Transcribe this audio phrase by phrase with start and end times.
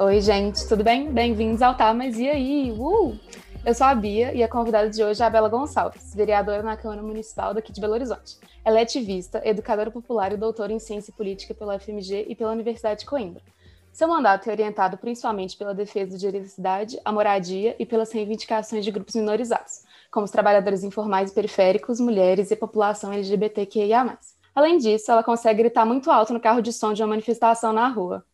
[0.00, 1.10] Oi, gente, tudo bem?
[1.10, 2.70] Bem-vindos ao Tá, mas e aí?
[2.70, 3.18] Uh!
[3.66, 6.76] Eu sou a Bia e a convidada de hoje é a Bela Gonçalves, vereadora na
[6.76, 8.36] Câmara Municipal daqui de Belo Horizonte.
[8.64, 13.00] Ela é ativista, educadora popular e doutora em Ciência Política pela FMG e pela Universidade
[13.00, 13.42] de Coimbra.
[13.92, 18.92] Seu mandato é orientado principalmente pela defesa da diversidade, a moradia e pelas reivindicações de
[18.92, 24.16] grupos minorizados, como os trabalhadores informais e periféricos, mulheres e população LGBTQIA+.
[24.54, 27.88] Além disso, ela consegue gritar muito alto no carro de som de uma manifestação na
[27.88, 28.24] rua.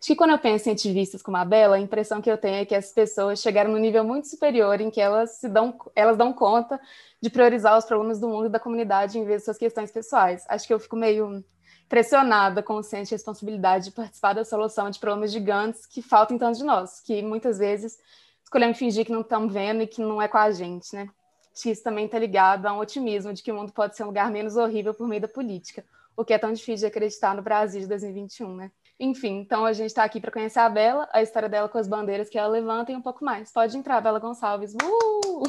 [0.00, 2.56] Acho que quando eu penso em ativistas como a Bela, a impressão que eu tenho
[2.56, 6.16] é que as pessoas chegaram num nível muito superior em que elas se dão, elas
[6.16, 6.80] dão conta
[7.20, 10.42] de priorizar os problemas do mundo e da comunidade em vez de suas questões pessoais.
[10.48, 11.44] Acho que eu fico meio
[11.86, 16.38] pressionada com o senso de responsabilidade de participar da solução de problemas gigantes que faltam
[16.38, 17.98] tanto de nós, que muitas vezes
[18.42, 21.10] escolhemos fingir que não estamos vendo e que não é com a gente, né?
[21.52, 24.04] Acho que isso também está ligado a um otimismo de que o mundo pode ser
[24.04, 25.84] um lugar menos horrível por meio da política,
[26.16, 28.70] o que é tão difícil de acreditar no Brasil de 2021, né?
[29.00, 31.88] Enfim, então a gente está aqui para conhecer a Bela, a história dela com as
[31.88, 33.50] bandeiras que ela levanta e um pouco mais.
[33.50, 34.74] Pode entrar, Bela Gonçalves.
[34.74, 35.42] Uh!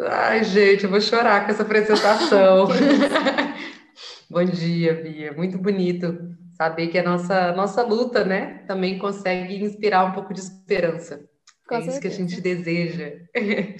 [0.00, 2.66] Ai, gente, eu vou chorar com essa apresentação.
[4.28, 5.32] Bom dia, Bia.
[5.32, 10.40] Muito bonito saber que a nossa, nossa luta, né, também consegue inspirar um pouco de
[10.40, 11.24] esperança.
[11.68, 11.90] Com é certeza.
[11.90, 13.12] isso que a gente deseja.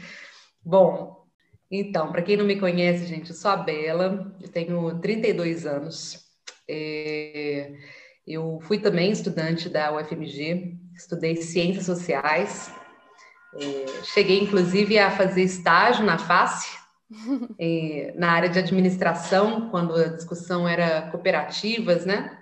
[0.65, 1.25] Bom,
[1.69, 6.25] então, para quem não me conhece, gente, eu sou a Bela, eu tenho 32 anos.
[6.69, 7.73] É...
[8.29, 12.71] Eu fui também estudante da UFMG, estudei Ciências Sociais,
[13.55, 16.77] é, cheguei inclusive a fazer estágio na FACE,
[17.59, 22.39] é, na área de administração, quando a discussão era cooperativas, né?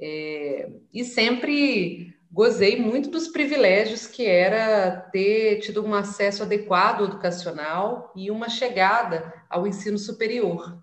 [0.00, 8.12] É, e sempre gozei muito dos privilégios que era ter tido um acesso adequado educacional
[8.16, 10.82] e uma chegada ao ensino superior.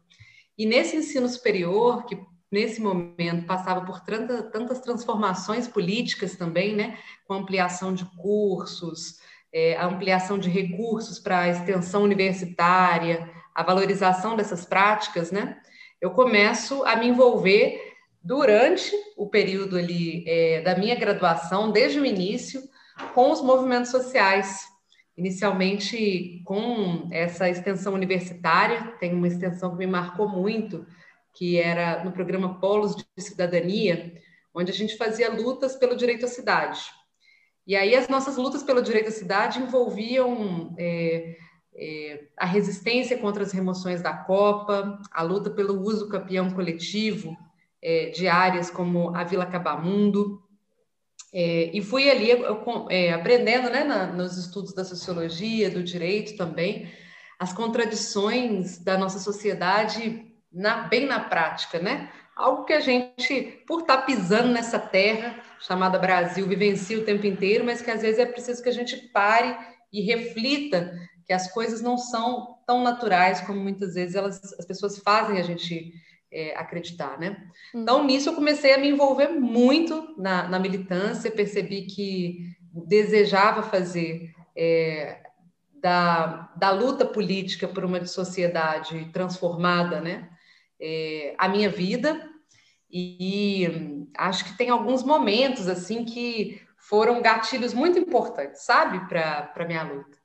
[0.57, 2.17] E nesse ensino superior, que
[2.51, 9.19] nesse momento passava por tanta, tantas transformações políticas também, né, com ampliação de cursos,
[9.53, 15.57] é, a ampliação de recursos para a extensão universitária, a valorização dessas práticas, né,
[16.01, 17.79] eu começo a me envolver
[18.23, 22.61] durante o período ali é, da minha graduação, desde o início,
[23.13, 24.61] com os movimentos sociais,
[25.17, 30.85] inicialmente com essa extensão universitária, tem uma extensão que me marcou muito,
[31.33, 34.13] que era no programa Polos de Cidadania,
[34.53, 36.81] onde a gente fazia lutas pelo direito à cidade.
[37.65, 41.37] E aí as nossas lutas pelo direito à cidade envolviam é,
[41.75, 47.35] é, a resistência contra as remoções da Copa, a luta pelo uso campeão coletivo
[47.81, 50.41] é, de áreas como a Vila Cabamundo.
[51.33, 52.29] É, e fui ali
[52.89, 56.91] é, aprendendo, né, na, nos estudos da sociologia, do direito também,
[57.39, 62.12] as contradições da nossa sociedade na, bem na prática, né?
[62.35, 67.25] Algo que a gente, por estar tá pisando nessa terra chamada Brasil, vivencia o tempo
[67.25, 69.56] inteiro, mas que às vezes é preciso que a gente pare
[69.94, 70.94] e reflita
[71.25, 75.44] que as coisas não são tão naturais como muitas vezes elas, as pessoas fazem a
[75.44, 75.94] gente
[76.31, 77.38] é, acreditar, né?
[77.75, 77.81] Hum.
[77.81, 84.34] Então, nisso eu comecei a me envolver muito na, na militância, percebi que desejava fazer
[84.56, 85.22] é,
[85.81, 90.29] da, da luta política por uma sociedade transformada, né?
[90.81, 92.29] É, a minha vida
[92.91, 99.53] e, e acho que tem alguns momentos assim que foram gatilhos muito importantes, sabe, para
[99.55, 100.17] a minha luta.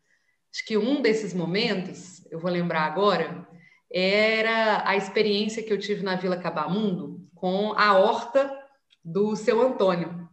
[0.53, 3.47] Acho que um desses momentos, eu vou lembrar agora,
[3.93, 8.51] era a experiência que eu tive na Vila Cabamundo com a horta
[9.05, 10.27] do seu Antônio.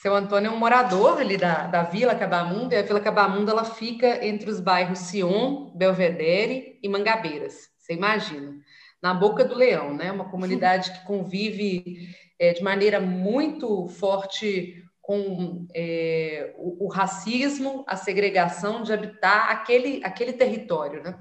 [0.00, 3.64] Seu Antônio é um morador ali da, da Vila Cabamundo, e a Vila Cabamundo ela
[3.64, 7.68] fica entre os bairros Sion, Belvedere e Mangabeiras.
[7.76, 8.54] Você imagina
[9.02, 10.10] na boca do leão, né?
[10.10, 17.96] Uma comunidade que convive é, de maneira muito forte com é, o, o, racismo, a
[17.96, 21.18] segregação de habitar aquele, aquele território, né?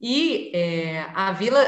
[0.00, 1.60] E é, a vila,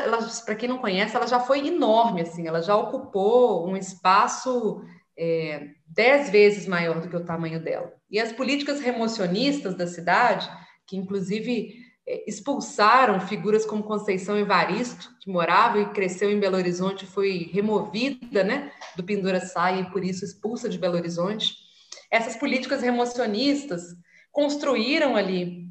[0.47, 4.83] para quem não conhece, ela já foi enorme, assim, ela já ocupou um espaço
[5.19, 7.93] é, dez vezes maior do que o tamanho dela.
[8.11, 10.49] E as políticas remocionistas da cidade,
[10.87, 11.75] que inclusive
[12.07, 18.73] expulsaram figuras como Conceição Evaristo, que morava e cresceu em Belo Horizonte, foi removida né,
[18.97, 21.55] do Pendura-Saia e por isso expulsa de Belo Horizonte.
[22.11, 23.83] Essas políticas remocionistas
[24.33, 25.69] construíram ali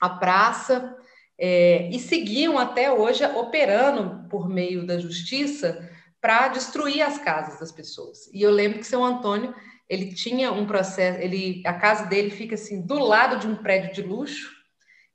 [0.00, 0.96] a praça
[1.38, 5.88] é, e seguiam até hoje operando por meio da justiça
[6.20, 8.28] para destruir as casas das pessoas.
[8.32, 9.54] E eu lembro que seu Antônio
[9.88, 13.92] ele tinha um processo, ele a casa dele fica assim do lado de um prédio
[13.92, 14.59] de luxo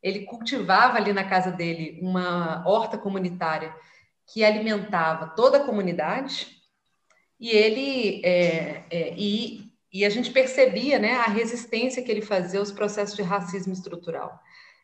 [0.06, 3.76] ele cultivava ali na casa dele uma horta comunitária
[4.28, 6.48] que alimentava toda a comunidade
[7.40, 12.60] e ele é, é, e, e a gente percebia né, a resistência que ele fazia
[12.60, 14.40] aos processos de racismo estrutural.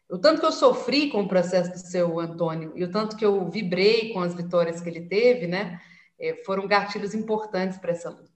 [0.10, 3.24] O tanto que eu sofri com o processo do seu Antônio e o tanto que
[3.24, 5.80] eu vibrei com as vitórias que ele teve, né,
[6.20, 8.31] é, foram gatilhos importantes para essa luta.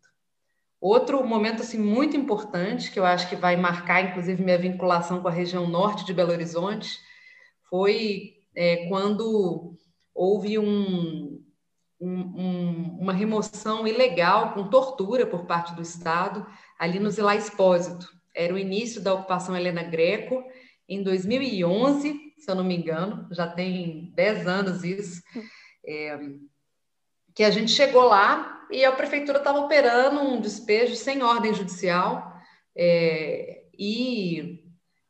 [0.88, 5.28] Outro momento assim muito importante que eu acho que vai marcar, inclusive, minha vinculação com
[5.28, 7.00] a região norte de Belo Horizonte,
[7.68, 9.76] foi é, quando
[10.14, 11.44] houve um,
[12.00, 16.46] um, uma remoção ilegal com tortura por parte do Estado
[16.78, 18.08] ali no Zilá Expósito.
[18.32, 20.44] Era o início da ocupação Helena Greco,
[20.88, 25.24] em 2011, se eu não me engano, já tem 10 anos isso,
[25.84, 26.20] é,
[27.34, 32.34] que a gente chegou lá e a prefeitura estava operando um despejo sem ordem judicial
[32.76, 34.64] é, e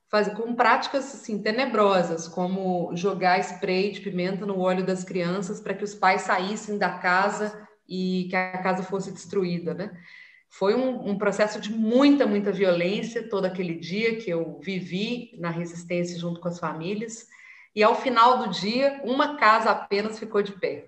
[0.09, 5.73] faz, com práticas assim, tenebrosas, como jogar spray de pimenta no olho das crianças para
[5.73, 9.91] que os pais saíssem da casa e que a casa fosse destruída, né?
[10.49, 15.49] Foi um, um, processo de muita, muita violência todo aquele dia que eu vivi na
[15.49, 17.27] resistência junto com as famílias.
[17.75, 20.87] E ao final do dia, uma casa apenas ficou de pé.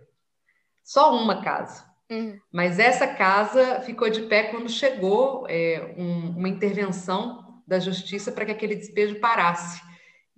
[0.86, 1.87] Só uma casa.
[2.10, 2.40] Uhum.
[2.52, 8.46] Mas essa casa ficou de pé quando chegou é, um, uma intervenção da justiça para
[8.46, 9.82] que aquele despejo parasse.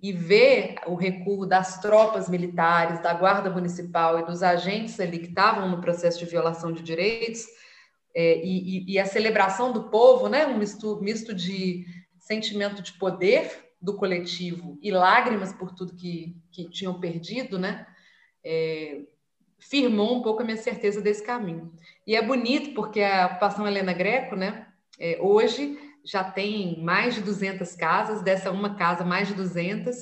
[0.02, 5.28] E ver o recuo das tropas militares, da Guarda Municipal e dos agentes ali que
[5.28, 7.46] estavam no processo de violação de direitos
[8.14, 10.46] é, e, e, a celebração do povo, né?
[10.46, 11.84] um misto, misto de
[12.18, 17.86] sentimento de poder do coletivo e lágrimas por tudo que, que tinham perdido, né?
[18.44, 19.02] É,
[19.60, 21.72] firmou um pouco a minha certeza desse caminho.
[22.06, 24.66] E é bonito porque a ocupação Helena Greco, né?
[24.98, 29.96] É, hoje já tem mais de 200 casas, dessa uma casa mais de 200,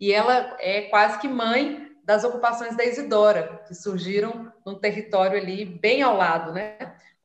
[0.00, 5.64] e ela é quase que mãe das ocupações da Isidora, que surgiram num território ali
[5.64, 6.78] bem ao lado, né?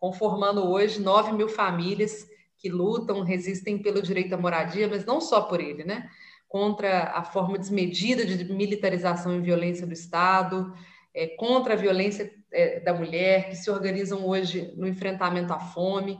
[0.06, 2.28] conformando hoje 9 mil famílias
[2.60, 6.10] que lutam, resistem pelo direito à moradia, mas não só por ele, né?
[6.48, 10.74] Contra a forma desmedida de militarização e violência do Estado,
[11.16, 16.20] é, contra a violência é, da mulher, que se organizam hoje no enfrentamento à fome.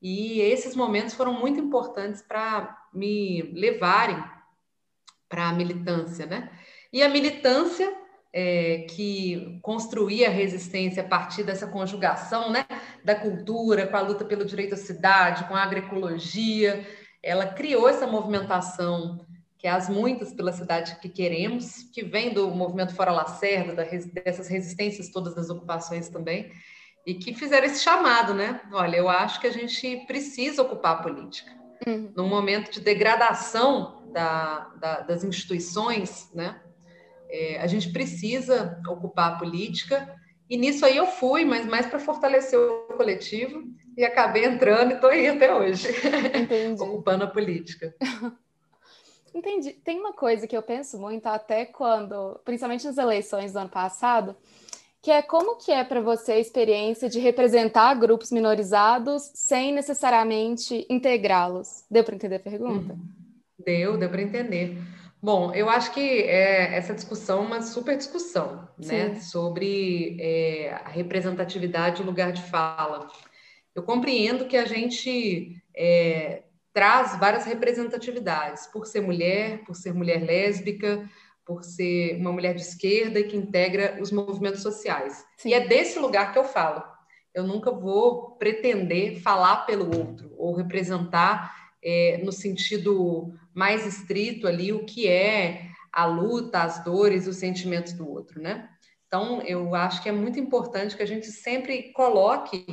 [0.00, 4.22] E esses momentos foram muito importantes para me levarem
[5.28, 6.50] para a militância, né?
[6.92, 7.92] E a militância
[8.32, 12.64] é, que construía a resistência a partir dessa conjugação né,
[13.04, 16.86] da cultura, com a luta pelo direito à cidade, com a agroecologia.
[17.22, 19.26] Ela criou essa movimentação,
[19.58, 23.82] que é as muitas pela cidade que queremos, que vem do movimento Fora Lacerda, da,
[23.82, 26.52] dessas resistências todas das ocupações também,
[27.04, 28.60] e que fizeram esse chamado, né?
[28.72, 31.50] Olha, eu acho que a gente precisa ocupar a política.
[31.86, 32.12] Uhum.
[32.16, 36.60] Num momento de degradação da, da, das instituições, né?
[37.28, 40.14] É, a gente precisa ocupar a política,
[40.48, 43.64] e nisso aí eu fui, mas mais para fortalecer o coletivo,
[43.96, 45.88] e acabei entrando e estou aí até hoje,
[46.78, 47.92] ocupando a política.
[49.34, 49.72] Entendi.
[49.72, 54.36] Tem uma coisa que eu penso muito, até quando, principalmente nas eleições do ano passado,
[55.00, 60.86] que é como que é para você a experiência de representar grupos minorizados sem necessariamente
[60.90, 61.84] integrá-los.
[61.90, 62.94] Deu para entender a pergunta?
[62.94, 63.08] Uhum.
[63.64, 64.78] Deu, deu para entender.
[65.20, 69.16] Bom, eu acho que é, essa discussão é uma super discussão, né?
[69.16, 73.08] Sobre é, a representatividade e o lugar de fala.
[73.74, 76.44] Eu compreendo que a gente é,
[76.78, 81.10] traz várias representatividades, por ser mulher, por ser mulher lésbica,
[81.44, 85.24] por ser uma mulher de esquerda e que integra os movimentos sociais.
[85.38, 85.48] Sim.
[85.48, 86.84] E é desse lugar que eu falo.
[87.34, 94.72] Eu nunca vou pretender falar pelo outro ou representar é, no sentido mais estrito ali
[94.72, 98.68] o que é a luta, as dores, os sentimentos do outro, né?
[99.08, 102.64] Então, eu acho que é muito importante que a gente sempre coloque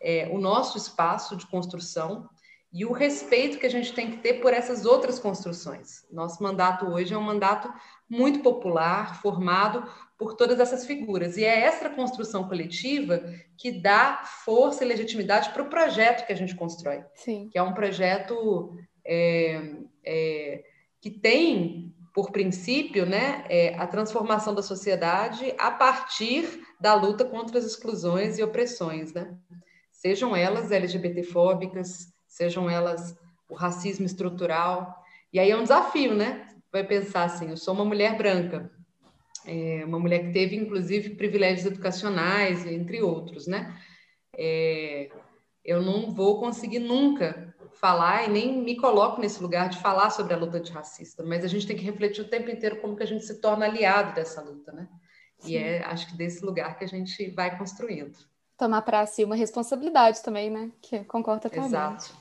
[0.00, 2.26] é, o nosso espaço de construção
[2.72, 6.06] e o respeito que a gente tem que ter por essas outras construções.
[6.10, 7.72] Nosso mandato hoje é um mandato
[8.08, 11.36] muito popular, formado por todas essas figuras.
[11.36, 13.24] E é essa construção coletiva
[13.56, 17.04] que dá força e legitimidade para o projeto que a gente constrói.
[17.14, 17.48] Sim.
[17.50, 19.74] Que é um projeto é,
[20.04, 20.64] é,
[21.00, 27.58] que tem, por princípio, né, é, a transformação da sociedade a partir da luta contra
[27.58, 29.36] as exclusões e opressões, né?
[29.90, 33.18] Sejam elas LGBTfóbicas, sejam elas
[33.48, 35.04] o racismo estrutural.
[35.32, 36.48] E aí é um desafio, né?
[36.72, 38.70] Vai pensar assim, eu sou uma mulher branca,
[39.44, 43.76] é uma mulher que teve, inclusive, privilégios educacionais, entre outros, né?
[44.36, 45.10] É,
[45.64, 50.34] eu não vou conseguir nunca falar e nem me coloco nesse lugar de falar sobre
[50.34, 53.06] a luta antirracista, mas a gente tem que refletir o tempo inteiro como que a
[53.06, 54.88] gente se torna aliado dessa luta, né?
[55.38, 55.52] Sim.
[55.52, 58.16] E é, acho que desse lugar que a gente vai construindo.
[58.56, 60.70] Tomar para si uma responsabilidade também, né?
[60.82, 61.72] Que concorda totalmente.
[61.72, 62.19] Exato.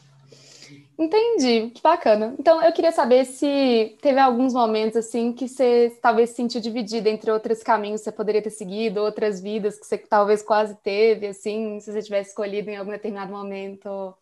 [0.98, 2.36] Entendi, que bacana.
[2.38, 7.10] Então, eu queria saber se teve alguns momentos assim que você talvez se sentiu dividida
[7.10, 11.28] entre outros caminhos que você poderia ter seguido, outras vidas que você talvez quase teve,
[11.28, 14.14] assim, se você tivesse escolhido em algum determinado momento,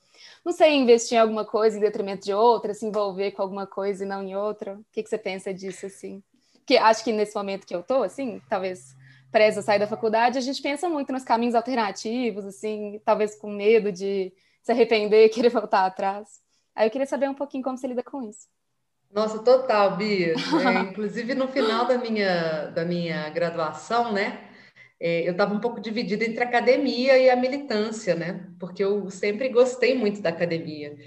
[0.46, 4.04] não sei, investir em alguma coisa em detrimento de outra, se envolver com alguma coisa
[4.04, 4.74] e não em outra.
[4.76, 6.22] O que, que você pensa disso, assim?
[6.66, 8.96] Que acho que nesse momento que eu tô, assim, talvez
[9.32, 13.92] presa sair da faculdade, a gente pensa muito nos caminhos alternativos, assim, talvez com medo
[13.92, 14.32] de
[14.68, 16.42] se arrepender e querer voltar atrás.
[16.76, 18.48] Aí eu queria saber um pouquinho como você lida com isso.
[19.10, 20.36] Nossa, total, Bia.
[20.62, 24.44] É, inclusive, no final da minha, da minha graduação, né?
[25.00, 28.46] É, eu estava um pouco dividida entre a academia e a militância, né?
[28.60, 30.98] Porque eu sempre gostei muito da academia.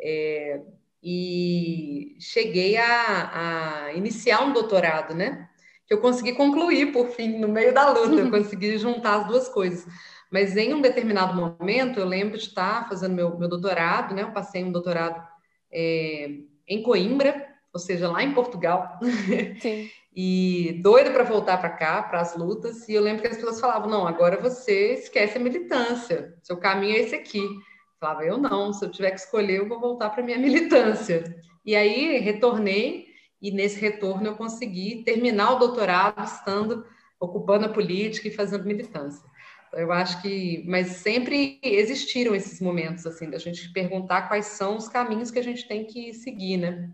[0.00, 0.60] É,
[1.02, 5.48] e cheguei a, a, iniciar um doutorado, né?
[5.88, 9.48] Que eu consegui concluir, por fim, no meio da luta, eu consegui juntar as duas
[9.48, 9.86] coisas.
[10.30, 14.22] Mas em um determinado momento, eu lembro de estar fazendo meu, meu doutorado, né?
[14.22, 15.26] Eu passei um doutorado
[15.72, 16.28] é,
[16.68, 18.98] em Coimbra, ou seja, lá em Portugal.
[19.60, 19.90] Sim.
[20.14, 22.88] e doida para voltar para cá, para as lutas.
[22.88, 26.96] E eu lembro que as pessoas falavam: não, agora você esquece a militância, seu caminho
[26.96, 27.40] é esse aqui.
[27.40, 31.24] Eu falava: eu não, se eu tiver que escolher, eu vou voltar para minha militância.
[31.64, 33.07] E aí retornei,
[33.40, 36.84] e nesse retorno eu consegui terminar o doutorado estando
[37.20, 39.28] ocupando a política e fazendo militância.
[39.72, 44.88] Eu acho que, mas sempre existiram esses momentos assim da gente perguntar quais são os
[44.88, 46.90] caminhos que a gente tem que seguir, né?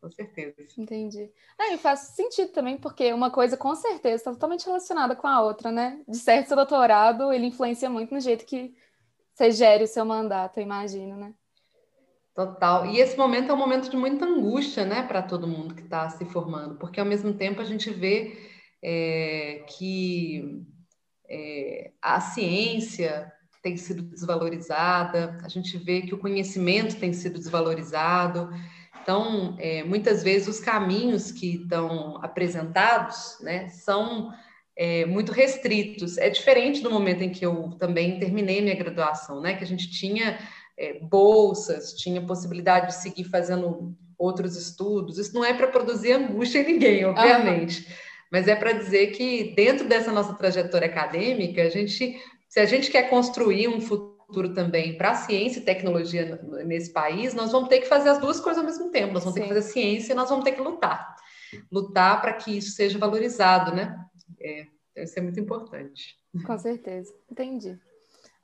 [0.00, 0.54] Com certeza.
[0.76, 1.30] Entendi.
[1.58, 5.40] Ah, e faz sentido também, porque uma coisa com certeza está totalmente relacionada com a
[5.42, 6.00] outra, né?
[6.06, 8.74] De certo, seu doutorado ele influencia muito no jeito que
[9.32, 11.34] você gere o seu mandato, eu imagino, né?
[12.36, 12.84] Total.
[12.84, 16.10] E esse momento é um momento de muita angústia, né, para todo mundo que está
[16.10, 18.36] se formando, porque ao mesmo tempo a gente vê
[18.84, 20.62] é, que
[21.30, 28.50] é, a ciência tem sido desvalorizada, a gente vê que o conhecimento tem sido desvalorizado.
[29.00, 34.30] Então, é, muitas vezes os caminhos que estão apresentados né, são
[34.76, 36.18] é, muito restritos.
[36.18, 39.90] É diferente do momento em que eu também terminei minha graduação, né, que a gente
[39.90, 40.38] tinha
[40.78, 45.18] é, bolsas, tinha possibilidade de seguir fazendo outros estudos.
[45.18, 47.86] Isso não é para produzir angústia em ninguém, obviamente.
[47.86, 52.66] Uhum mas é para dizer que dentro dessa nossa trajetória acadêmica, a gente, se a
[52.66, 57.68] gente quer construir um futuro também para a ciência e tecnologia nesse país, nós vamos
[57.68, 59.12] ter que fazer as duas coisas ao mesmo tempo.
[59.12, 59.40] Nós vamos Sim.
[59.40, 61.16] ter que fazer ciência e nós vamos ter que lutar.
[61.70, 63.96] Lutar para que isso seja valorizado, né?
[64.40, 64.66] É,
[64.96, 66.16] isso é muito importante.
[66.44, 67.78] Com certeza, entendi.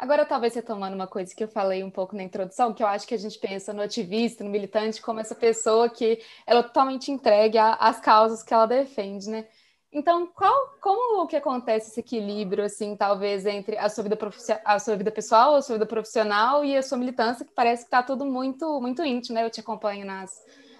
[0.02, 3.06] Agora, talvez retomando uma coisa que eu falei um pouco na introdução, que eu acho
[3.06, 7.12] que a gente pensa no ativista, no militante, como essa pessoa que ela é totalmente
[7.12, 9.46] entregue às causas que ela defende, né?
[9.92, 14.18] Então, qual, como que acontece esse equilíbrio, assim, talvez, entre a sua vida,
[14.64, 17.86] a sua vida pessoal, a sua vida profissional e a sua militância, que parece que
[17.86, 19.44] está tudo muito, muito íntimo, né?
[19.44, 20.32] Eu te acompanho nas,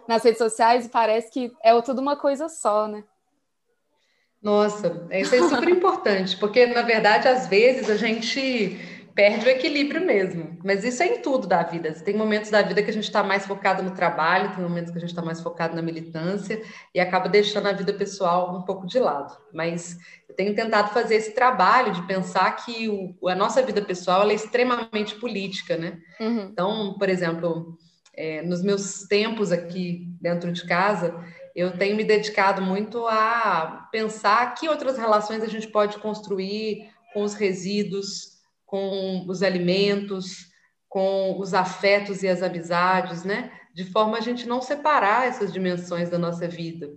[0.09, 3.05] nas redes sociais e parece que é tudo uma coisa só, né?
[4.43, 10.05] Nossa, isso é super importante, porque, na verdade, às vezes a gente perde o equilíbrio
[10.05, 10.59] mesmo.
[10.65, 11.93] Mas isso é em tudo da vida.
[11.93, 14.99] Tem momentos da vida que a gente está mais focado no trabalho, tem momentos que
[14.99, 16.63] a gente está mais focado na militância
[16.95, 19.37] e acaba deixando a vida pessoal um pouco de lado.
[19.53, 24.29] Mas eu tenho tentado fazer esse trabalho de pensar que o, a nossa vida pessoal
[24.31, 25.99] é extremamente política, né?
[26.21, 26.49] Uhum.
[26.51, 27.77] Então, por exemplo,
[28.15, 31.15] é, nos meus tempos aqui dentro de casa,
[31.55, 37.23] eu tenho me dedicado muito a pensar que outras relações a gente pode construir com
[37.23, 38.32] os resíduos
[38.73, 40.47] com os alimentos,
[40.89, 43.53] com os afetos e as amizades, né?
[43.75, 46.89] De forma a gente não separar essas dimensões da nossa vida.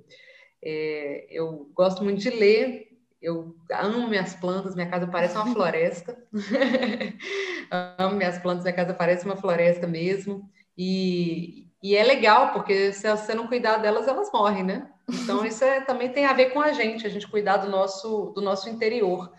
[0.64, 2.88] É, eu gosto muito de ler,
[3.22, 6.18] eu amo minhas plantas, minha casa parece uma floresta.
[8.00, 10.50] amo minhas plantas, minha casa parece uma floresta mesmo.
[10.78, 14.90] E, e é legal, porque se você não cuidar delas, elas morrem, né?
[15.10, 18.32] Então, isso é, também tem a ver com a gente, a gente cuidar do nosso,
[18.34, 19.30] do nosso interior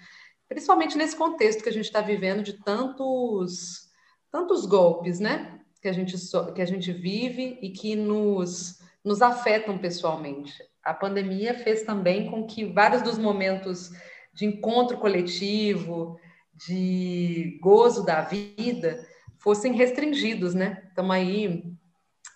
[0.48, 3.88] principalmente nesse contexto que a gente está vivendo de tantos,
[4.30, 5.60] tantos golpes, né?
[5.80, 10.52] Que a, gente so, que a gente vive e que nos, nos afetam pessoalmente.
[10.82, 13.90] A pandemia fez também com que vários dos momentos
[14.32, 16.18] de encontro coletivo,
[16.54, 19.04] de gozo da vida,
[19.38, 20.82] fossem restringidos, né?
[20.88, 21.64] Estamos aí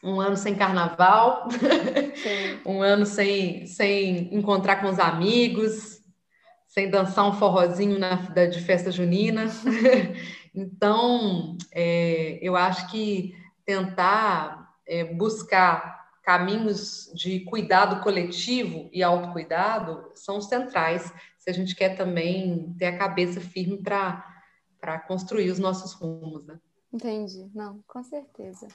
[0.02, 1.48] um ano sem carnaval,
[2.64, 5.99] um ano sem, sem encontrar com os amigos,
[6.70, 9.46] sem dançar um forrozinho na, de festa junina.
[10.54, 13.34] então, é, eu acho que
[13.64, 21.96] tentar é, buscar caminhos de cuidado coletivo e autocuidado são centrais se a gente quer
[21.96, 26.46] também ter a cabeça firme para construir os nossos rumos.
[26.46, 26.56] Né?
[26.92, 27.50] Entendi.
[27.52, 28.68] Não, com certeza.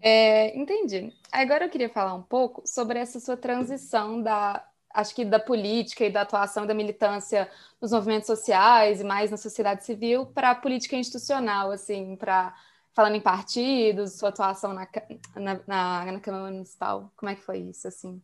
[0.00, 1.12] É, entendi.
[1.32, 6.04] Agora eu queria falar um pouco sobre essa sua transição da, acho que da política
[6.04, 7.48] e da atuação da militância
[7.80, 12.54] nos movimentos sociais e mais na sociedade civil para a política institucional, assim, para
[12.92, 14.88] falando em partidos, sua atuação na,
[15.36, 18.20] na, na, na, Câmara Municipal, como é que foi isso, assim?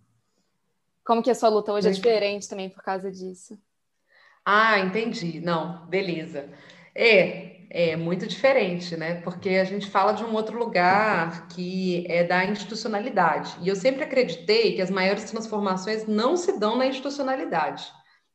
[1.05, 3.57] Como que a sua luta hoje é diferente também por causa disso?
[4.45, 5.41] Ah, entendi.
[5.41, 6.49] Não, beleza.
[6.95, 9.21] É, é muito diferente, né?
[9.23, 13.57] Porque a gente fala de um outro lugar que é da institucionalidade.
[13.63, 17.85] E eu sempre acreditei que as maiores transformações não se dão na institucionalidade.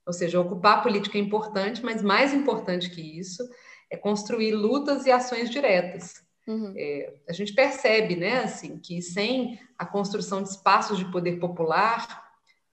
[0.06, 3.44] Ou seja, ocupar a política é importante, mas mais importante que isso
[3.90, 6.22] é construir lutas e ações diretas.
[6.48, 6.74] Uhum.
[6.76, 12.24] É, a gente percebe, né, assim, que sem a construção de espaços de poder popular,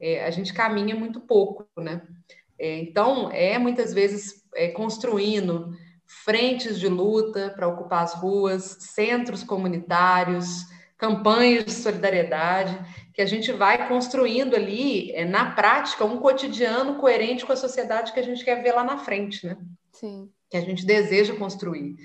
[0.01, 2.03] é, a gente caminha muito pouco, né?
[2.59, 5.77] É, então, é muitas vezes é, construindo
[6.09, 12.77] frentes de luta para ocupar as ruas, centros comunitários, campanhas de solidariedade,
[13.15, 18.13] que a gente vai construindo ali, é, na prática, um cotidiano coerente com a sociedade
[18.13, 19.57] que a gente quer ver lá na frente, né?
[19.93, 20.29] Sim.
[20.51, 21.97] Que a gente deseja construir.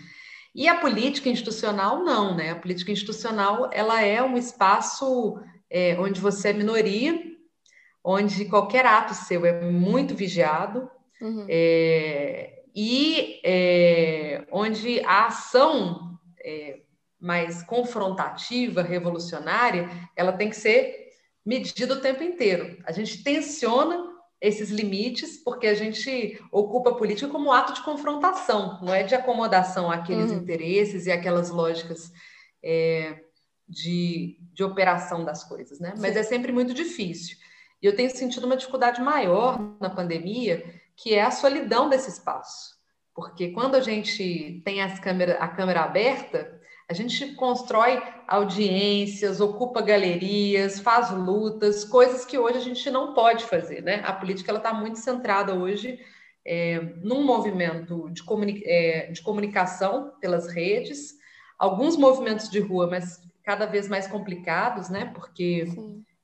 [0.53, 2.51] E a política institucional, não, né?
[2.51, 7.19] A política institucional, ela é um espaço é, onde você é minoria,
[8.03, 11.45] onde qualquer ato seu é muito vigiado, uhum.
[11.50, 16.80] é, e é, onde a ação é,
[17.20, 21.10] mais confrontativa, revolucionária, ela tem que ser
[21.46, 22.77] medida o tempo inteiro.
[22.86, 24.12] A gente tensiona
[24.42, 29.15] esses limites, porque a gente ocupa a política como ato de confrontação, não é de
[29.15, 30.39] acomodação àqueles uhum.
[30.39, 32.12] interesses e aquelas lógicas
[32.62, 33.22] é,
[33.68, 35.94] de, de operação das coisas, né?
[35.98, 37.38] Mas é sempre muito difícil.
[37.81, 40.64] E eu tenho sentido uma dificuldade maior na pandemia,
[40.96, 42.74] que é a solidão desse espaço.
[43.14, 49.82] Porque quando a gente tem as câmera, a câmera aberta, a gente constrói audiências, ocupa
[49.82, 54.01] galerias, faz lutas, coisas que hoje a gente não pode fazer, né?
[54.06, 56.00] A política está muito centrada hoje
[56.46, 61.14] é, num movimento de, comuni é, de comunicação pelas redes,
[61.58, 65.12] alguns movimentos de rua, mas cada vez mais complicados, né?
[65.14, 65.66] Porque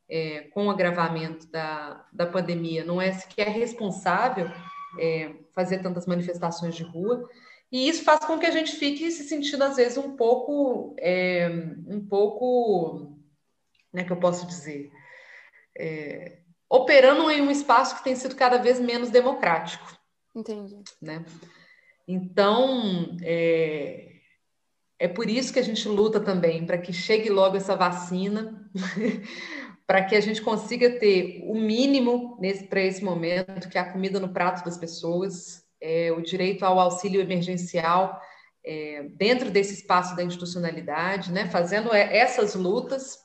[0.09, 4.49] é, com o agravamento da, da pandemia não é sequer responsável
[4.97, 7.29] é, fazer tantas manifestações de rua.
[7.71, 11.47] E isso faz com que a gente fique se sentindo, às vezes, um pouco, é,
[11.87, 13.15] um pouco,
[13.93, 14.89] né, que eu posso dizer,
[15.77, 19.85] é, operando em um espaço que tem sido cada vez menos democrático.
[20.35, 20.79] Entendi.
[20.99, 21.23] Né?
[22.07, 24.13] Então, é,
[24.97, 28.67] é por isso que a gente luta também, para que chegue logo essa vacina,
[29.89, 32.37] para que a gente consiga ter o mínimo
[32.69, 36.79] para esse momento, que é a comida no prato das pessoas, é, o direito ao
[36.79, 38.21] auxílio emergencial
[38.63, 43.17] é, dentro desse espaço da institucionalidade, né, fazendo é, essas lutas,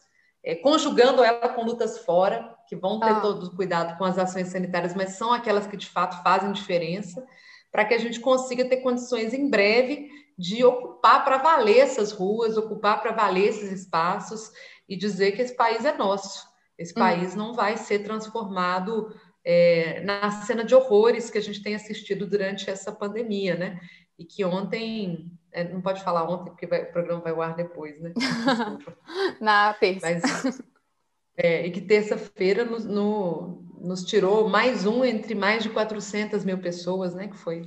[0.42, 3.20] é, conjugando ela com lutas fora, que vão ter ah.
[3.20, 7.22] todo cuidado com as ações sanitárias, mas são aquelas que de fato fazem diferença,
[7.70, 12.56] para que a gente consiga ter condições em breve de ocupar para valer essas ruas,
[12.56, 14.50] ocupar para valer esses espaços
[14.88, 16.53] e dizer que esse país é nosso.
[16.78, 17.00] Esse hum.
[17.00, 22.26] país não vai ser transformado é, na cena de horrores que a gente tem assistido
[22.26, 23.80] durante essa pandemia, né?
[24.18, 27.54] E que ontem, é, não pode falar ontem, porque vai, o programa vai ao ar
[27.54, 28.12] depois, né?
[29.40, 30.06] na terça.
[30.06, 30.62] Mas,
[31.36, 36.58] é, e que terça-feira no, no, nos tirou mais um entre mais de 400 mil
[36.58, 37.28] pessoas, né?
[37.28, 37.62] Que foi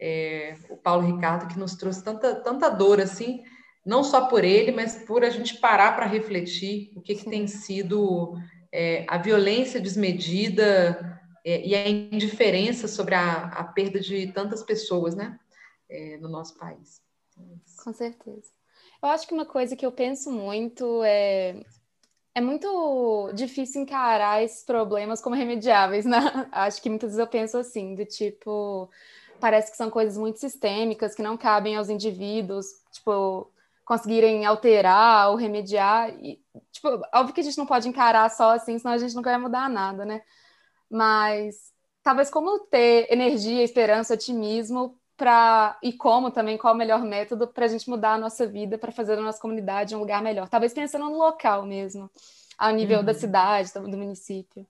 [0.00, 3.42] é, o Paulo Ricardo, que nos trouxe tanta, tanta dor, assim,
[3.86, 7.46] não só por ele, mas por a gente parar para refletir o que, que tem
[7.46, 8.36] sido
[8.72, 15.14] é, a violência desmedida é, e a indiferença sobre a, a, perda de tantas pessoas,
[15.14, 15.38] né,
[15.88, 17.00] é, no nosso país.
[17.84, 18.50] Com certeza.
[19.00, 21.62] Eu acho que uma coisa que eu penso muito é
[22.34, 26.18] é muito difícil encarar esses problemas como remediáveis, né?
[26.52, 28.90] Acho que muitas vezes eu penso assim, do tipo,
[29.40, 33.50] parece que são coisas muito sistêmicas que não cabem aos indivíduos, tipo,
[33.86, 36.10] conseguirem alterar ou remediar.
[36.20, 39.30] E, tipo, óbvio que a gente não pode encarar só assim, senão a gente nunca
[39.30, 40.20] vai mudar nada, né?
[40.90, 41.72] Mas
[42.02, 47.64] talvez como ter energia, esperança, otimismo para e como também qual o melhor método para
[47.64, 50.48] a gente mudar a nossa vida, para fazer a nossa comunidade um lugar melhor.
[50.48, 52.10] Talvez pensando no local mesmo,
[52.58, 53.04] ao nível uhum.
[53.04, 54.66] da cidade, do, município.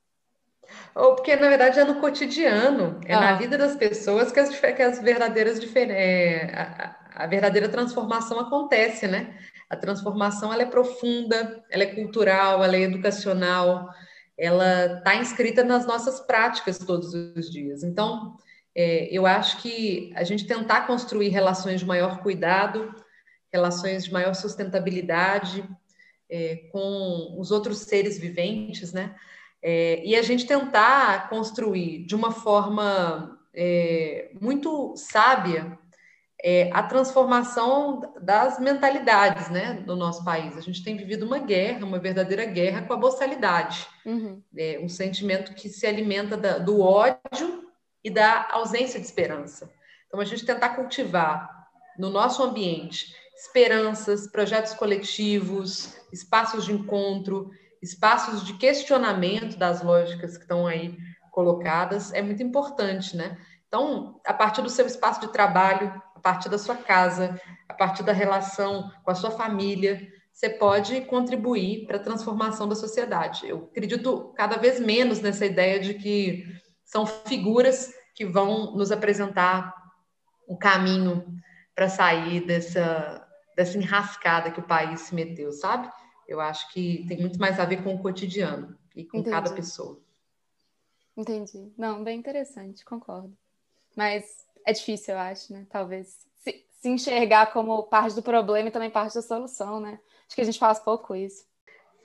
[0.95, 3.21] Ou porque, na verdade, é no cotidiano, é ah.
[3.21, 9.37] na vida das pessoas que as, que as verdadeiras é, a, verdadeira transformação acontece, né?
[9.69, 13.89] A transformação ela é profunda, ela é cultural, ela é educacional,
[14.39, 17.83] ela está inscrita nas nossas práticas todos os dias.
[17.83, 18.37] Então,
[18.75, 22.95] é, eu acho que a gente tentar construir relações de maior cuidado
[23.57, 25.65] relações de maior sustentabilidade
[26.29, 29.15] é, com os outros seres viventes, né?
[29.63, 35.79] É, e a gente tentar construir de uma forma é, muito sábia
[36.43, 40.57] é, a transformação das mentalidades né, no nosso país.
[40.57, 44.43] A gente tem vivido uma guerra, uma verdadeira guerra com a boçalidade, uhum.
[44.57, 47.71] é, um sentimento que se alimenta da, do ódio
[48.05, 49.71] e da ausência de esperança.
[50.07, 51.67] Então, a gente tentar cultivar
[51.99, 57.51] no nosso ambiente esperanças, projetos coletivos, espaços de encontro,
[57.83, 60.97] espaços de questionamento das lógicas que estão aí
[61.31, 63.37] colocadas, é muito importante, né?
[63.69, 65.93] Então, a partir do seu espaço de trabalho,
[66.27, 71.87] partir da sua casa, a partir da relação com a sua família, você pode contribuir
[71.87, 73.49] para a transformação da sociedade.
[73.49, 76.45] Eu acredito cada vez menos nessa ideia de que
[76.85, 79.73] são figuras que vão nos apresentar
[80.49, 81.25] um caminho
[81.77, 85.89] para sair dessa, dessa enrascada que o país se meteu, sabe?
[86.27, 89.31] Eu acho que tem muito mais a ver com o cotidiano e com Entendi.
[89.31, 90.01] cada pessoa.
[91.17, 91.73] Entendi.
[91.79, 93.39] Não, bem interessante, concordo.
[93.95, 95.65] Mas é difícil, eu acho, né?
[95.71, 99.99] Talvez se, se enxergar como parte do problema e também parte da solução, né?
[100.27, 101.45] Acho que a gente faz pouco isso.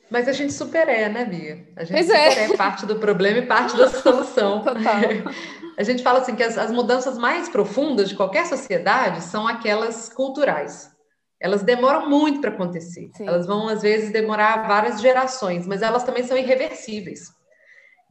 [0.10, 1.67] Mas a gente super é, né, Bia?
[1.76, 2.54] A gente pois super é.
[2.54, 4.62] é parte do problema e parte da solução.
[4.63, 4.82] Total.
[5.78, 10.10] A gente fala assim que as, as mudanças mais profundas de qualquer sociedade são aquelas
[10.10, 10.91] culturais
[11.41, 13.10] elas demoram muito para acontecer.
[13.15, 13.28] Sim.
[13.28, 17.34] Elas vão, às vezes, demorar várias gerações, mas elas também são irreversíveis.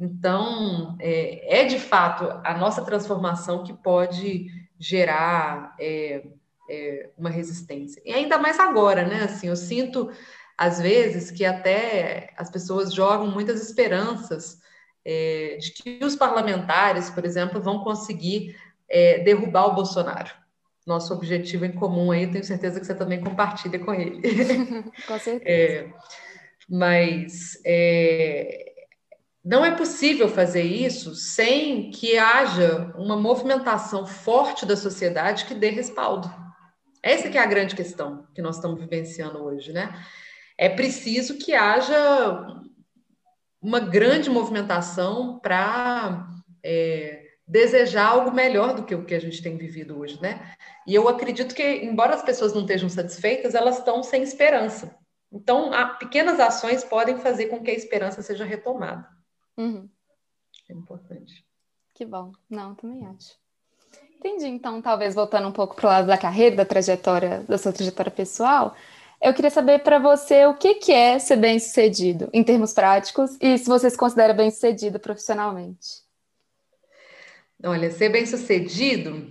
[0.01, 4.47] Então, é, é de fato a nossa transformação que pode
[4.79, 6.23] gerar é,
[6.71, 8.01] é, uma resistência.
[8.05, 9.25] E ainda mais agora, né?
[9.25, 10.11] Assim, eu sinto,
[10.57, 14.59] às vezes, que até as pessoas jogam muitas esperanças
[15.05, 18.57] é, de que os parlamentares, por exemplo, vão conseguir
[18.89, 20.41] é, derrubar o Bolsonaro
[20.87, 24.21] nosso objetivo em comum aí, tenho certeza que você também compartilha com ele.
[25.07, 25.45] com certeza.
[25.47, 25.93] É,
[26.69, 28.70] mas é,
[29.45, 35.71] não é possível fazer isso sem que haja uma movimentação forte da sociedade que dê
[35.71, 36.31] respaldo.
[37.03, 40.05] Essa que é a grande questão que nós estamos vivenciando hoje, né?
[40.59, 42.47] É preciso que haja
[43.63, 46.29] uma grande movimentação para
[46.63, 50.53] é, desejar algo melhor do que o que a gente tem vivido hoje, né?
[50.87, 54.95] E eu acredito que, embora as pessoas não estejam satisfeitas, elas estão sem esperança.
[55.33, 59.07] Então, pequenas ações podem fazer com que a esperança seja retomada.
[59.61, 59.89] Uhum.
[60.69, 61.45] É importante.
[61.95, 62.33] Que bom.
[62.49, 63.39] Não, também acho.
[64.17, 64.47] Entendi.
[64.47, 68.11] Então, talvez voltando um pouco para o lado da carreira, da trajetória, da sua trajetória
[68.11, 68.75] pessoal,
[69.21, 73.59] eu queria saber para você o que, que é ser bem-sucedido em termos práticos e
[73.59, 76.09] se você se considera bem-sucedido profissionalmente.
[77.63, 79.31] Olha, ser bem-sucedido,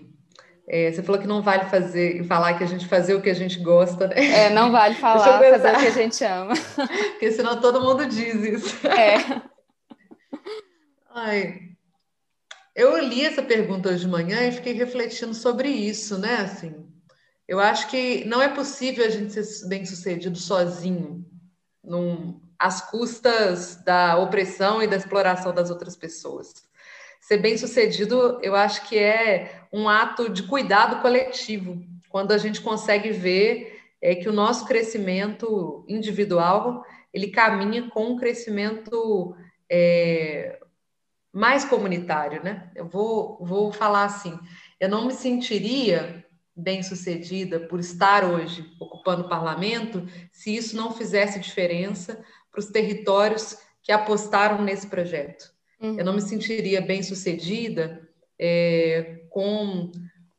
[0.68, 3.34] é, você falou que não vale fazer falar que a gente fazer o que a
[3.34, 4.15] gente gosta, né?
[4.15, 6.54] É, não vale falar fazer o que a gente ama.
[7.18, 8.88] Porque senão todo mundo diz isso.
[8.88, 9.42] É.
[11.22, 11.76] Ai,
[12.76, 16.38] eu li essa pergunta hoje de manhã e fiquei refletindo sobre isso, né?
[16.38, 16.88] Assim,
[17.48, 21.26] eu acho que não é possível a gente ser bem-sucedido sozinho,
[21.84, 26.54] num, às custas da opressão e da exploração das outras pessoas
[27.30, 32.60] ser bem sucedido, eu acho que é um ato de cuidado coletivo, quando a gente
[32.60, 39.36] consegue ver é, que o nosso crescimento individual ele caminha com um crescimento
[39.70, 40.60] é,
[41.34, 42.72] mais comunitário, né?
[42.76, 44.38] Eu vou, vou falar assim,
[44.80, 50.92] eu não me sentiria bem sucedida por estar hoje ocupando o parlamento se isso não
[50.92, 55.50] fizesse diferença para os territórios que apostaram nesse projeto.
[55.80, 55.98] Uhum.
[55.98, 58.02] Eu não me sentiria bem sucedida
[58.38, 59.92] é, com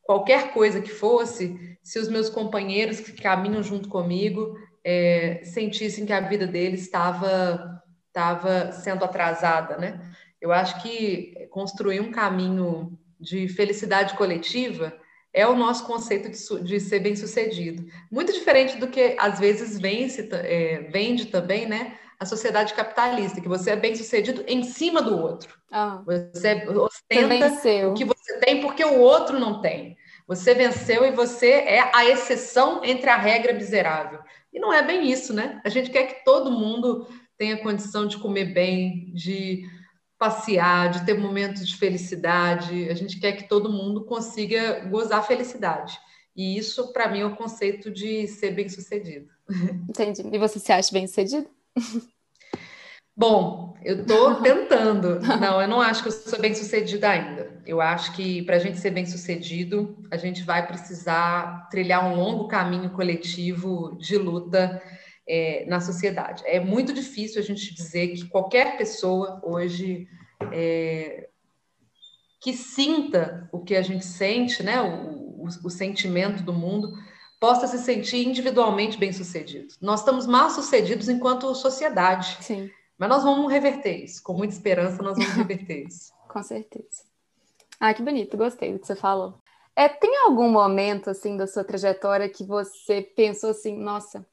[0.03, 6.13] qualquer coisa que fosse se os meus companheiros que caminham junto comigo é, sentissem que
[6.13, 10.11] a vida deles estava estava sendo atrasada, né?
[10.41, 14.93] Eu acho que construir um caminho de felicidade coletiva
[15.33, 17.85] é o nosso conceito de, de ser bem sucedido.
[18.11, 21.97] Muito diferente do que às vezes vence, é, vende também, né?
[22.21, 25.57] a sociedade capitalista, que você é bem sucedido em cima do outro.
[25.71, 29.97] Ah, você ostenta você o que você tem porque o outro não tem.
[30.27, 34.19] Você venceu e você é a exceção entre a regra miserável.
[34.53, 35.59] E não é bem isso, né?
[35.65, 37.07] A gente quer que todo mundo
[37.39, 39.67] tenha condição de comer bem, de
[40.21, 42.87] passear, de ter momentos de felicidade.
[42.91, 45.99] A gente quer que todo mundo consiga gozar felicidade.
[46.35, 49.27] E isso, para mim, é o conceito de ser bem-sucedido.
[49.89, 50.21] Entendi.
[50.31, 51.47] E você se acha bem-sucedido?
[53.17, 55.19] Bom, eu estou tentando.
[55.21, 57.59] Não, eu não acho que eu sou bem sucedida ainda.
[57.65, 62.15] Eu acho que para a gente ser bem sucedido, a gente vai precisar trilhar um
[62.15, 64.79] longo caminho coletivo de luta
[65.27, 66.43] é, na sociedade.
[66.45, 70.07] É muito difícil a gente dizer que qualquer pessoa hoje
[70.51, 71.29] é,
[72.39, 76.91] que sinta o que a gente sente, né, o, o, o sentimento do mundo,
[77.39, 79.73] possa se sentir individualmente bem sucedido.
[79.81, 82.37] Nós estamos mal sucedidos enquanto sociedade.
[82.41, 82.69] Sim.
[82.97, 84.21] Mas nós vamos reverter isso.
[84.21, 86.11] Com muita esperança, nós vamos reverter isso.
[86.27, 87.03] Com certeza.
[87.79, 89.39] Ah, que bonito, gostei do que você falou.
[89.75, 94.23] É, tem algum momento assim da sua trajetória que você pensou assim, nossa,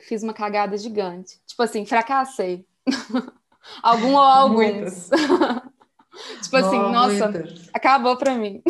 [0.00, 1.40] fiz uma cagada gigante.
[1.46, 2.66] Tipo assim, fracassei.
[3.82, 5.10] Algum ou alguns.
[6.42, 7.68] tipo assim, nossa, muitas.
[7.74, 8.62] acabou para mim.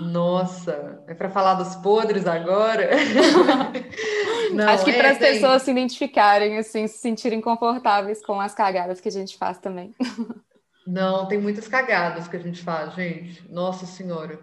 [0.00, 2.90] Nossa, é para falar dos podres agora?
[4.52, 5.34] Não, Acho que é, para as tem...
[5.34, 9.94] pessoas se identificarem, assim, se sentirem confortáveis com as cagadas que a gente faz também.
[10.86, 13.46] Não, tem muitas cagadas que a gente faz, gente.
[13.52, 14.40] Nossa Senhora.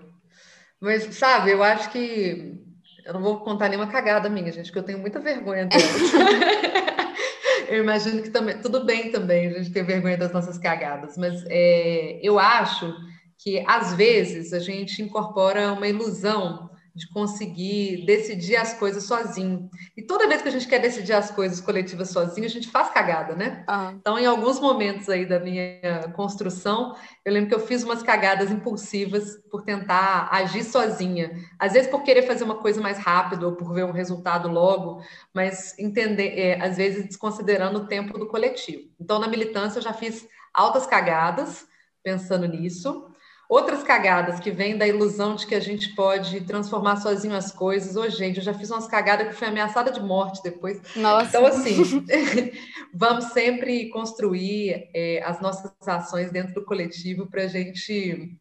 [0.79, 2.61] Mas, sabe, eu acho que.
[3.05, 5.69] Eu não vou contar nenhuma cagada minha, gente, porque eu tenho muita vergonha
[7.69, 8.57] eu imagino que também.
[8.57, 12.91] Tudo bem também a gente ter vergonha das nossas cagadas, mas é, eu acho
[13.37, 19.69] que às vezes a gente incorpora uma ilusão de conseguir decidir as coisas sozinho.
[19.97, 22.89] E toda vez que a gente quer decidir as coisas coletivas sozinho, a gente faz
[22.89, 23.65] cagada, né?
[23.67, 23.93] Ah.
[23.99, 28.49] Então, em alguns momentos aí da minha construção, eu lembro que eu fiz umas cagadas
[28.49, 31.31] impulsivas por tentar agir sozinha.
[31.59, 35.03] Às vezes por querer fazer uma coisa mais rápido ou por ver um resultado logo,
[35.33, 38.89] mas entender, é, às vezes desconsiderando o tempo do coletivo.
[38.97, 41.67] Então, na militância, eu já fiz altas cagadas
[42.01, 43.11] pensando nisso.
[43.47, 47.95] Outras cagadas que vêm da ilusão de que a gente pode transformar sozinho as coisas.
[47.95, 50.81] Ô, oh, gente, eu já fiz umas cagadas que fui ameaçada de morte depois.
[50.95, 51.27] Nossa.
[51.27, 52.03] Então, assim,
[52.91, 58.35] vamos sempre construir é, as nossas ações dentro do coletivo para a gente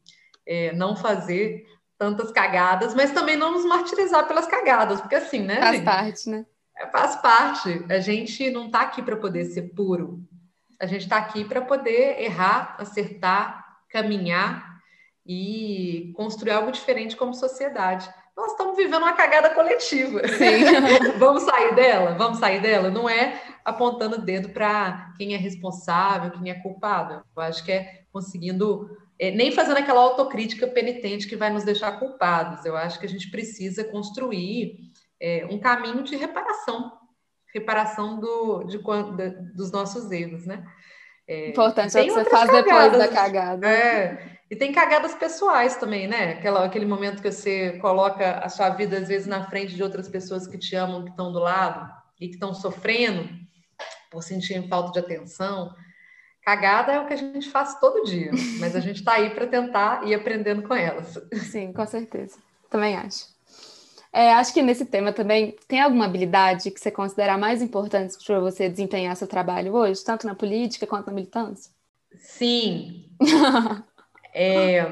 [0.47, 1.67] é, não fazer
[1.99, 5.57] tantas cagadas, mas também não nos martirizar pelas cagadas, porque assim, né?
[5.57, 5.85] Faz gente?
[5.85, 6.47] parte, né?
[6.77, 7.85] É, faz parte.
[7.90, 10.23] A gente não está aqui para poder ser puro.
[10.81, 14.73] A gente está aqui para poder errar, acertar, caminhar
[15.26, 18.08] e construir algo diferente como sociedade.
[18.37, 20.22] Nós estamos vivendo uma cagada coletiva.
[21.18, 22.14] Vamos sair dela?
[22.14, 22.90] Vamos sair dela?
[22.90, 27.24] Não é apontando o dedo para quem é responsável, quem é culpado.
[27.37, 31.98] Eu acho que é conseguindo, é, nem fazendo aquela autocrítica penitente que vai nos deixar
[31.98, 32.64] culpados.
[32.64, 36.92] Eu acho que a gente precisa construir é, um caminho de reparação
[37.54, 40.64] reparação do, de, de, dos nossos erros, né?
[41.26, 43.66] É, Importante é o que você faz cagadas, depois da cagada.
[43.66, 46.35] É, e tem cagadas pessoais também, né?
[46.35, 50.09] Aquela, aquele momento que você coloca a sua vida, às vezes, na frente de outras
[50.09, 53.29] pessoas que te amam, que estão do lado e que estão sofrendo
[54.12, 55.75] por sentirem falta de atenção.
[56.40, 59.49] Cagada é o que a gente faz todo dia, mas a gente está aí para
[59.49, 61.19] tentar ir aprendendo com elas.
[61.51, 62.38] Sim, com certeza.
[62.71, 63.35] Também acho.
[64.12, 68.38] É, acho que nesse tema também tem alguma habilidade que você considera mais importante para
[68.38, 71.73] você desempenhar seu trabalho hoje, tanto na política quanto na militância?
[72.21, 73.11] Sim.
[74.35, 74.90] É,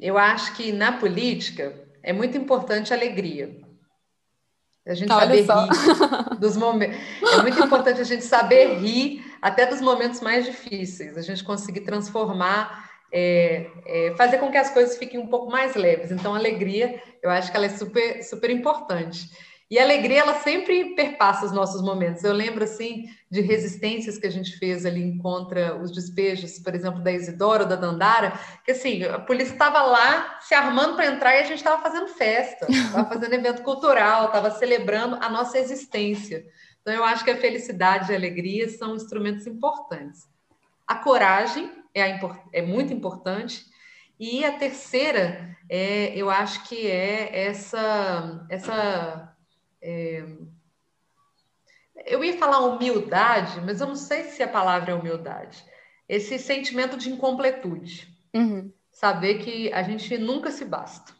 [0.00, 3.60] eu acho que na política é muito importante a alegria.
[4.86, 6.98] A gente Olha saber rir dos momentos.
[7.32, 11.80] É muito importante a gente saber rir até dos momentos mais difíceis, a gente conseguir
[11.80, 16.10] transformar, é, é, fazer com que as coisas fiquem um pouco mais leves.
[16.10, 19.30] Então, a alegria, eu acho que ela é super, super importante.
[19.70, 22.22] E a alegria, ela sempre perpassa os nossos momentos.
[22.22, 27.02] Eu lembro, assim, de resistências que a gente fez ali contra os despejos, por exemplo,
[27.02, 31.40] da Isidora, da Dandara, que, assim, a polícia estava lá se armando para entrar e
[31.40, 36.44] a gente estava fazendo festa, estava fazendo evento cultural, estava celebrando a nossa existência.
[36.82, 40.28] Então, eu acho que a felicidade e a alegria são instrumentos importantes.
[40.86, 43.64] A coragem é, a, é muito importante.
[44.20, 49.33] E a terceira, é, eu acho que é essa, essa
[49.84, 50.24] é...
[52.06, 55.64] Eu ia falar humildade, mas eu não sei se a palavra é humildade.
[56.08, 58.08] Esse sentimento de incompletude.
[58.34, 58.72] Uhum.
[58.90, 61.12] Saber que a gente nunca se basta.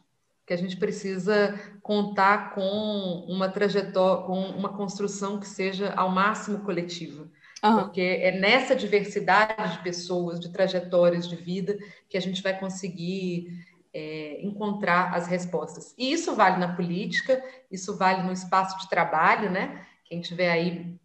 [0.45, 6.59] Que a gente precisa contar com uma trajetória, com uma construção que seja ao máximo
[6.59, 7.27] coletiva.
[7.63, 7.79] Uhum.
[7.79, 11.77] Porque é nessa diversidade de pessoas, de trajetórias de vida,
[12.09, 13.47] que a gente vai conseguir
[13.95, 15.95] é, encontrar as respostas.
[15.97, 19.85] E isso vale na política, isso vale no espaço de trabalho, né?
[20.03, 20.99] Quem estiver aí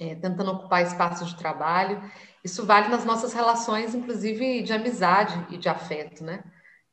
[0.00, 2.02] é, tentando ocupar espaços de trabalho,
[2.42, 6.42] isso vale nas nossas relações, inclusive de amizade e de afeto, né?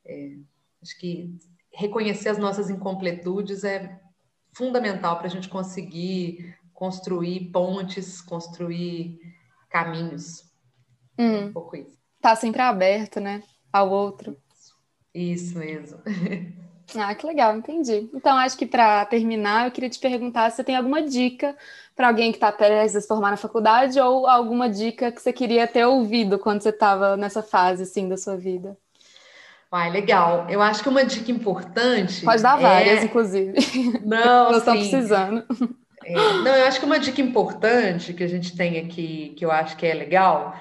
[0.06, 0.36] É,
[0.80, 1.36] acho que
[1.72, 4.00] reconhecer as nossas incompletudes é
[4.54, 9.18] fundamental para a gente conseguir construir pontes, construir
[9.68, 10.44] caminhos.
[11.18, 11.46] Hum.
[11.46, 11.98] Um pouco isso.
[12.20, 13.42] Tá sempre aberto, né?
[13.72, 14.36] Ao outro.
[15.14, 15.98] Isso mesmo.
[16.94, 18.10] Ah, que legal, entendi.
[18.12, 21.56] Então, acho que para terminar, eu queria te perguntar se você tem alguma dica
[21.96, 25.32] para alguém que está prestes a se formar na faculdade ou alguma dica que você
[25.32, 28.76] queria ter ouvido quando você estava nessa fase, assim, da sua vida.
[29.70, 30.46] Vai, legal.
[30.50, 32.24] Eu acho que uma dica importante.
[32.24, 33.04] Pode dar várias, é...
[33.04, 33.54] inclusive.
[34.04, 35.46] Não, Estou precisando.
[36.04, 39.50] É, não, eu acho que uma dica importante que a gente tem aqui, que eu
[39.50, 40.54] acho que é legal,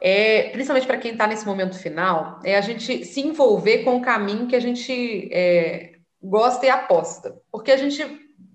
[0.00, 4.02] é, principalmente para quem está nesse momento final, é a gente se envolver com o
[4.02, 7.40] caminho que a gente é, gosta e aposta.
[7.52, 8.02] Porque a gente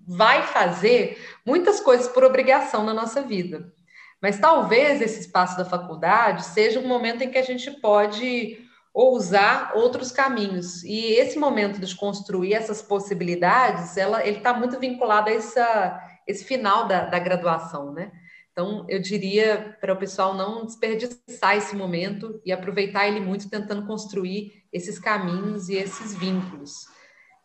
[0.06, 3.72] vai fazer muitas coisas por obrigação na nossa vida.
[4.20, 8.58] Mas talvez esse espaço da faculdade seja um momento em que a gente pode
[8.92, 10.82] ousar outros caminhos.
[10.82, 16.44] E esse momento de construir essas possibilidades, ela, ele está muito vinculado a essa, esse
[16.44, 18.10] final da, da graduação, né?
[18.56, 23.86] Então, eu diria para o pessoal não desperdiçar esse momento e aproveitar ele muito, tentando
[23.86, 26.86] construir esses caminhos e esses vínculos.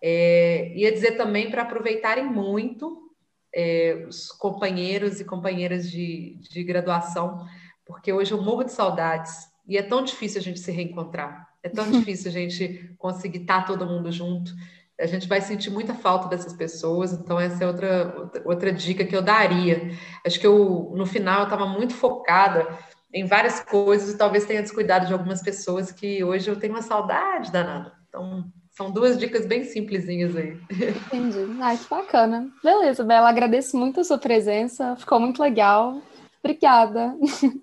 [0.02, 3.12] É, ia dizer também para aproveitarem muito
[3.54, 7.46] é, os companheiros e companheiras de, de graduação,
[7.86, 11.68] porque hoje eu morro de saudades e é tão difícil a gente se reencontrar, é
[11.68, 14.54] tão difícil a gente conseguir estar todo mundo junto
[15.02, 19.16] a gente vai sentir muita falta dessas pessoas, então essa é outra, outra dica que
[19.16, 19.92] eu daria.
[20.26, 22.68] Acho que eu, no final, eu estava muito focada
[23.14, 26.82] em várias coisas e talvez tenha descuidado de algumas pessoas que hoje eu tenho uma
[26.82, 27.92] saudade danada.
[28.08, 30.58] Então, são duas dicas bem simplesinhas aí.
[31.08, 31.58] Entendi.
[31.60, 32.50] Ai, que bacana.
[32.64, 36.02] Beleza, Bela, agradeço muito a sua presença, ficou muito legal.
[36.44, 37.16] Obrigada.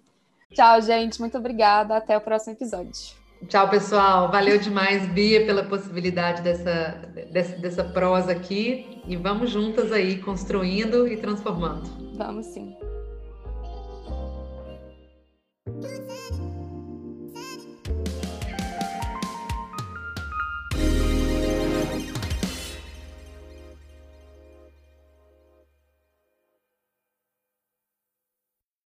[0.52, 1.20] Tchau, gente.
[1.20, 1.96] Muito obrigada.
[1.96, 3.17] Até o próximo episódio.
[3.46, 4.30] Tchau, pessoal.
[4.30, 9.00] Valeu demais, Bia, pela possibilidade dessa, dessa, dessa prosa aqui.
[9.06, 11.88] E vamos juntas aí, construindo e transformando.
[12.16, 12.76] Vamos sim.